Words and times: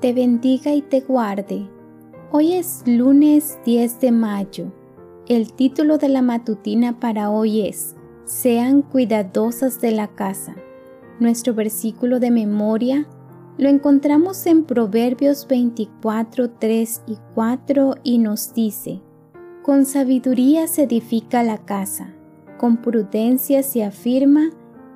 te 0.00 0.14
bendiga 0.14 0.72
y 0.72 0.80
te 0.80 1.00
guarde. 1.00 1.68
Hoy 2.32 2.54
es 2.54 2.82
lunes 2.86 3.58
10 3.66 4.00
de 4.00 4.12
mayo. 4.12 4.72
El 5.28 5.52
título 5.52 5.98
de 5.98 6.08
la 6.08 6.22
matutina 6.22 6.98
para 6.98 7.30
hoy 7.30 7.66
es 7.66 7.96
Sean 8.24 8.80
cuidadosas 8.80 9.80
de 9.80 9.92
la 9.92 10.08
casa. 10.08 10.56
Nuestro 11.18 11.52
versículo 11.52 12.18
de 12.18 12.30
memoria 12.30 13.06
lo 13.58 13.68
encontramos 13.68 14.46
en 14.46 14.64
Proverbios 14.64 15.46
24, 15.46 16.50
3 16.50 17.02
y 17.06 17.18
4 17.34 17.94
y 18.02 18.18
nos 18.18 18.54
dice, 18.54 19.02
Con 19.62 19.84
sabiduría 19.84 20.66
se 20.66 20.84
edifica 20.84 21.42
la 21.42 21.58
casa, 21.58 22.14
con 22.58 22.78
prudencia 22.78 23.62
se 23.62 23.84
afirma 23.84 24.48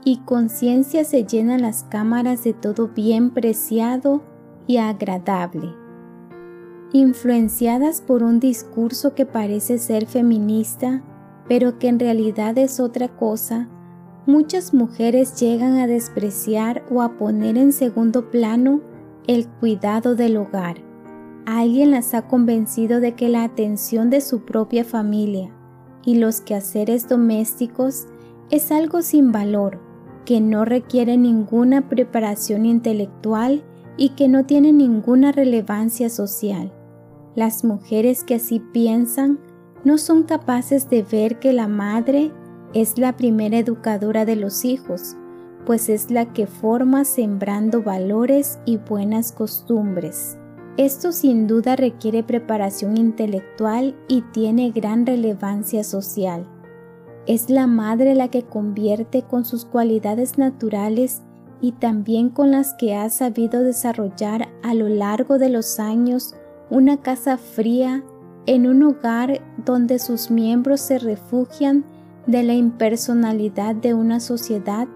y 0.02 0.20
con 0.20 0.48
ciencia 0.48 1.04
se 1.04 1.24
llenan 1.24 1.60
las 1.60 1.84
cámaras 1.84 2.42
de 2.42 2.54
todo 2.54 2.88
bien 2.88 3.30
preciado 3.30 4.22
y 4.66 4.78
agradable. 4.78 5.74
Influenciadas 6.92 8.00
por 8.00 8.22
un 8.22 8.38
discurso 8.40 9.14
que 9.14 9.26
parece 9.26 9.78
ser 9.78 10.06
feminista, 10.06 11.02
pero 11.48 11.78
que 11.78 11.88
en 11.88 11.98
realidad 11.98 12.56
es 12.56 12.80
otra 12.80 13.08
cosa, 13.08 13.68
muchas 14.26 14.72
mujeres 14.72 15.38
llegan 15.40 15.76
a 15.76 15.86
despreciar 15.86 16.84
o 16.90 17.02
a 17.02 17.16
poner 17.16 17.58
en 17.58 17.72
segundo 17.72 18.30
plano 18.30 18.80
el 19.26 19.48
cuidado 19.48 20.14
del 20.14 20.36
hogar. 20.36 20.76
Alguien 21.46 21.90
las 21.90 22.14
ha 22.14 22.26
convencido 22.26 23.00
de 23.00 23.14
que 23.14 23.28
la 23.28 23.44
atención 23.44 24.08
de 24.08 24.20
su 24.20 24.44
propia 24.44 24.84
familia 24.84 25.50
y 26.04 26.16
los 26.16 26.40
quehaceres 26.40 27.08
domésticos 27.08 28.06
es 28.50 28.70
algo 28.70 29.02
sin 29.02 29.32
valor, 29.32 29.80
que 30.24 30.40
no 30.40 30.64
requiere 30.64 31.16
ninguna 31.16 31.88
preparación 31.88 32.66
intelectual 32.66 33.62
y 33.96 34.10
que 34.10 34.28
no 34.28 34.44
tiene 34.44 34.72
ninguna 34.72 35.32
relevancia 35.32 36.08
social. 36.08 36.72
Las 37.34 37.64
mujeres 37.64 38.24
que 38.24 38.36
así 38.36 38.60
piensan 38.60 39.38
no 39.84 39.98
son 39.98 40.22
capaces 40.22 40.88
de 40.88 41.02
ver 41.02 41.38
que 41.38 41.52
la 41.52 41.68
madre 41.68 42.32
es 42.72 42.98
la 42.98 43.16
primera 43.16 43.58
educadora 43.58 44.24
de 44.24 44.36
los 44.36 44.64
hijos, 44.64 45.16
pues 45.66 45.88
es 45.88 46.10
la 46.10 46.32
que 46.32 46.46
forma 46.46 47.04
sembrando 47.04 47.82
valores 47.82 48.58
y 48.64 48.78
buenas 48.78 49.32
costumbres. 49.32 50.38
Esto 50.76 51.12
sin 51.12 51.46
duda 51.46 51.76
requiere 51.76 52.24
preparación 52.24 52.96
intelectual 52.96 53.94
y 54.08 54.22
tiene 54.32 54.72
gran 54.72 55.06
relevancia 55.06 55.84
social. 55.84 56.48
Es 57.26 57.48
la 57.48 57.66
madre 57.66 58.14
la 58.14 58.28
que 58.28 58.42
convierte 58.42 59.22
con 59.22 59.44
sus 59.44 59.64
cualidades 59.64 60.36
naturales 60.36 61.22
y 61.64 61.72
también 61.72 62.28
con 62.28 62.50
las 62.50 62.74
que 62.74 62.94
ha 62.94 63.08
sabido 63.08 63.62
desarrollar 63.62 64.48
a 64.62 64.74
lo 64.74 64.86
largo 64.90 65.38
de 65.38 65.48
los 65.48 65.80
años 65.80 66.34
una 66.68 66.98
casa 66.98 67.38
fría 67.38 68.04
en 68.44 68.66
un 68.66 68.82
hogar 68.82 69.40
donde 69.64 69.98
sus 69.98 70.30
miembros 70.30 70.82
se 70.82 70.98
refugian 70.98 71.86
de 72.26 72.42
la 72.42 72.52
impersonalidad 72.52 73.74
de 73.74 73.94
una 73.94 74.20
sociedad 74.20 74.88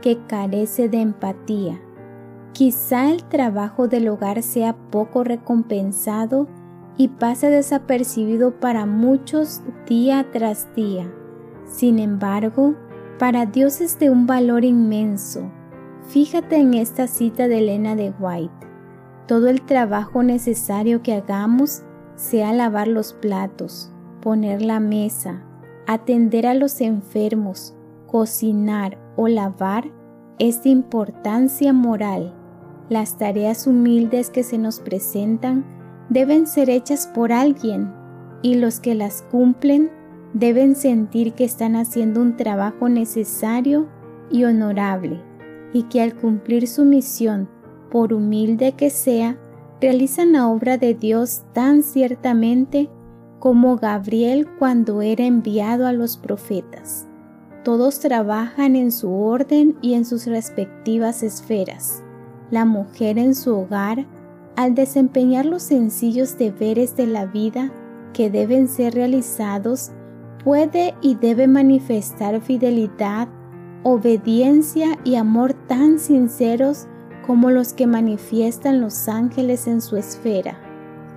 que 0.00 0.16
carece 0.26 0.88
de 0.88 1.02
empatía. 1.02 1.78
Quizá 2.52 3.10
el 3.10 3.24
trabajo 3.24 3.86
del 3.86 4.08
hogar 4.08 4.42
sea 4.42 4.74
poco 4.90 5.24
recompensado 5.24 6.48
y 6.96 7.08
pase 7.08 7.50
desapercibido 7.50 8.58
para 8.60 8.86
muchos 8.86 9.60
día 9.86 10.26
tras 10.32 10.74
día. 10.74 11.12
Sin 11.66 11.98
embargo, 11.98 12.74
para 13.18 13.44
Dios 13.44 13.82
es 13.82 13.98
de 13.98 14.08
un 14.08 14.26
valor 14.26 14.64
inmenso. 14.64 15.50
Fíjate 16.08 16.56
en 16.56 16.74
esta 16.74 17.06
cita 17.06 17.48
de 17.48 17.58
Elena 17.58 17.96
de 17.96 18.12
White. 18.20 18.52
Todo 19.26 19.48
el 19.48 19.62
trabajo 19.62 20.22
necesario 20.22 21.02
que 21.02 21.14
hagamos, 21.14 21.82
sea 22.14 22.52
lavar 22.52 22.88
los 22.88 23.14
platos, 23.14 23.90
poner 24.20 24.62
la 24.62 24.80
mesa, 24.80 25.42
atender 25.86 26.46
a 26.46 26.54
los 26.54 26.80
enfermos, 26.80 27.74
cocinar 28.06 28.98
o 29.16 29.28
lavar 29.28 29.90
es 30.38 30.62
de 30.62 30.68
importancia 30.68 31.72
moral. 31.72 32.34
Las 32.90 33.16
tareas 33.16 33.66
humildes 33.66 34.28
que 34.28 34.42
se 34.42 34.58
nos 34.58 34.80
presentan 34.80 35.64
deben 36.10 36.46
ser 36.46 36.68
hechas 36.68 37.06
por 37.12 37.32
alguien 37.32 37.92
y 38.42 38.56
los 38.56 38.78
que 38.78 38.94
las 38.94 39.22
cumplen 39.22 39.90
deben 40.34 40.76
sentir 40.76 41.32
que 41.32 41.44
están 41.44 41.76
haciendo 41.76 42.20
un 42.20 42.36
trabajo 42.36 42.90
necesario 42.90 43.88
y 44.30 44.44
honorable 44.44 45.33
y 45.74 45.82
que 45.82 46.00
al 46.00 46.14
cumplir 46.14 46.66
su 46.66 46.86
misión, 46.86 47.50
por 47.90 48.14
humilde 48.14 48.72
que 48.72 48.88
sea, 48.88 49.36
realizan 49.80 50.32
la 50.32 50.48
obra 50.48 50.78
de 50.78 50.94
Dios 50.94 51.42
tan 51.52 51.82
ciertamente 51.82 52.88
como 53.40 53.76
Gabriel 53.76 54.48
cuando 54.58 55.02
era 55.02 55.26
enviado 55.26 55.86
a 55.86 55.92
los 55.92 56.16
profetas. 56.16 57.06
Todos 57.64 58.00
trabajan 58.00 58.76
en 58.76 58.90
su 58.92 59.12
orden 59.12 59.76
y 59.82 59.94
en 59.94 60.04
sus 60.04 60.26
respectivas 60.26 61.22
esferas. 61.22 62.02
La 62.50 62.64
mujer 62.64 63.18
en 63.18 63.34
su 63.34 63.54
hogar, 63.54 64.06
al 64.56 64.74
desempeñar 64.74 65.44
los 65.44 65.62
sencillos 65.62 66.38
deberes 66.38 66.96
de 66.96 67.06
la 67.06 67.26
vida 67.26 67.72
que 68.12 68.30
deben 68.30 68.68
ser 68.68 68.94
realizados, 68.94 69.90
puede 70.44 70.94
y 71.00 71.16
debe 71.16 71.46
manifestar 71.48 72.40
fidelidad, 72.40 73.28
obediencia 73.84 74.98
y 75.04 75.14
amor 75.14 75.52
tan 75.52 75.98
sinceros 75.98 76.88
como 77.26 77.50
los 77.50 77.74
que 77.74 77.86
manifiestan 77.86 78.80
los 78.80 79.08
ángeles 79.08 79.66
en 79.66 79.80
su 79.80 79.96
esfera. 79.96 80.58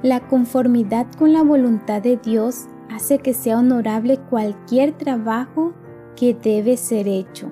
La 0.04 0.28
conformidad 0.28 1.08
con 1.18 1.34
la 1.34 1.42
voluntad 1.42 2.02
de 2.02 2.18
Dios 2.18 2.68
hace 2.92 3.20
que 3.20 3.34
sea 3.34 3.58
honorable 3.60 4.20
cualquier 4.30 4.92
trabajo 4.92 5.74
que 6.16 6.34
debe 6.34 6.78
ser 6.78 7.08
hecho. 7.08 7.52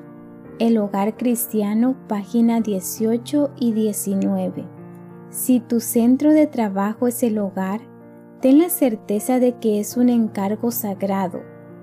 El 0.59 0.77
hogar 0.77 1.17
cristiano, 1.17 1.95
página 2.07 2.61
18 2.61 3.51
y 3.59 3.73
19. 3.73 4.65
Si 5.29 5.59
tu 5.59 5.79
centro 5.79 6.31
de 6.31 6.47
trabajo 6.47 7.07
es 7.07 7.23
el 7.23 7.39
hogar, 7.39 7.81
ten 8.41 8.59
la 8.59 8.69
certeza 8.69 9.39
de 9.39 9.57
que 9.59 9.79
es 9.79 9.97
un 9.97 10.09
encargo 10.09 10.71
sagrado, 10.71 11.41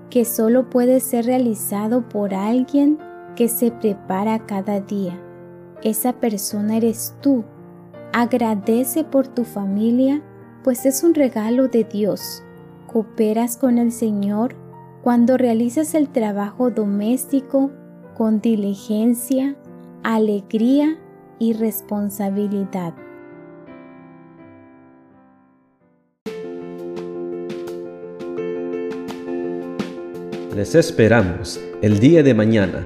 que 0.09 0.23
solo 0.23 0.69
puede 0.69 0.99
ser 0.99 1.25
realizado 1.25 2.07
por 2.09 2.33
alguien 2.33 2.97
que 3.35 3.47
se 3.47 3.71
prepara 3.71 4.45
cada 4.45 4.79
día. 4.79 5.19
Esa 5.83 6.13
persona 6.13 6.77
eres 6.77 7.15
tú. 7.21 7.43
Agradece 8.13 9.03
por 9.03 9.27
tu 9.27 9.43
familia 9.43 10.21
pues 10.63 10.85
es 10.85 11.03
un 11.03 11.13
regalo 11.13 11.67
de 11.67 11.83
Dios. 11.83 12.41
Cooperas 12.87 13.57
con 13.57 13.77
el 13.77 13.91
Señor 13.91 14.55
cuando 15.01 15.37
realizas 15.37 15.93
el 15.93 16.09
trabajo 16.09 16.71
doméstico 16.71 17.71
con 18.15 18.39
diligencia, 18.39 19.55
alegría 20.03 20.97
y 21.39 21.53
responsabilidad. 21.53 22.93
Les 30.55 30.75
esperamos 30.75 31.59
el 31.81 31.99
día 31.99 32.21
de 32.21 32.33
mañana 32.35 32.85